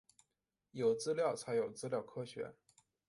[0.71, 2.55] 有资料才有资料科学